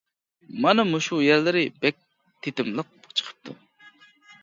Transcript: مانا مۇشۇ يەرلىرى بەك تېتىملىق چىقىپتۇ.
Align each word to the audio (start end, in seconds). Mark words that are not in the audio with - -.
مانا 0.65 0.85
مۇشۇ 0.93 1.19
يەرلىرى 1.27 1.63
بەك 1.85 2.01
تېتىملىق 2.49 2.93
چىقىپتۇ. 3.15 3.61